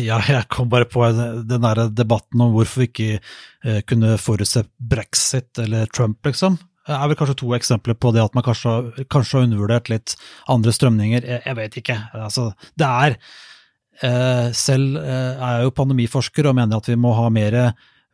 [0.00, 1.04] Ja, jeg kom bare på
[1.44, 6.56] den der debatten om hvorfor vi ikke eh, kunne forutse brexit eller Trump, liksom.
[6.84, 10.16] Det er vel kanskje to eksempler på det at man kanskje, kanskje har undervurdert litt
[10.52, 11.24] andre strømninger.
[11.46, 11.96] Jeg vet ikke.
[12.12, 13.16] Altså, det er
[14.04, 17.58] eh, Selv eh, er jeg jo pandemiforsker og mener at vi må ha mer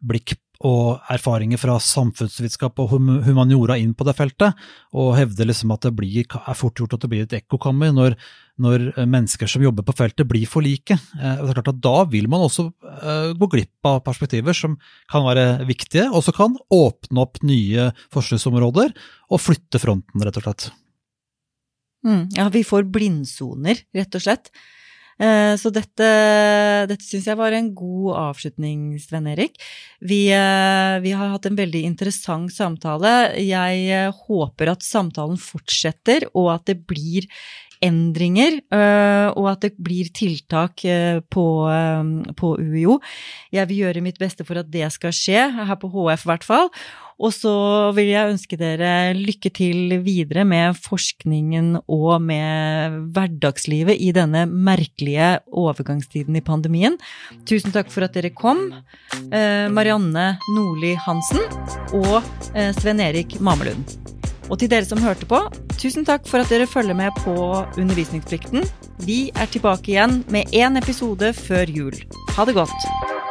[0.07, 2.93] blikk og erfaringer fra samfunnsvitenskap og
[3.25, 4.59] humaniora inn på det feltet,
[4.93, 8.17] og hevder liksom at det blir, er fort gjort at det blir et ekkokammer når,
[8.61, 10.99] når, mennesker som jobber på feltet, blir for like.
[11.17, 14.77] Eh, det er klart at Da vil man også uh, gå glipp av perspektiver som
[15.11, 18.93] kan være viktige, og som kan åpne opp nye forskningsområder
[19.33, 20.69] og flytte fronten, rett og slett.
[22.05, 24.53] Mm, ja, vi får blindsoner, rett og slett.
[25.21, 26.09] Eh, så dette,
[26.89, 29.59] dette syns jeg var en god avslutning, Sven Erik.
[30.01, 33.35] Vi, eh, vi, har hatt en veldig interessant samtale.
[33.37, 37.29] Jeg eh, håper at samtalen fortsetter, og at det blir
[37.81, 38.59] endringer,
[39.41, 40.83] og at det blir tiltak
[41.33, 41.45] på,
[42.37, 42.99] på UiO.
[43.57, 46.45] Jeg vil gjøre mitt beste for at det skal skje, her på HF i hvert
[46.45, 46.69] fall.
[47.21, 47.53] Og så
[47.97, 55.35] vil jeg ønske dere lykke til videre med forskningen og med hverdagslivet i denne merkelige
[55.53, 56.97] overgangstiden i pandemien.
[57.49, 58.71] Tusen takk for at dere kom,
[59.31, 61.45] eh, Marianne Nordli Hansen
[61.93, 62.23] og
[62.55, 63.85] eh, Sven Erik Mamelund.
[64.51, 65.39] Og til dere som hørte på,
[65.79, 67.37] tusen takk for at dere følger med på
[67.79, 68.65] Undervisningsplikten.
[69.07, 71.95] Vi er tilbake igjen med én episode før jul.
[72.35, 73.30] Ha det godt!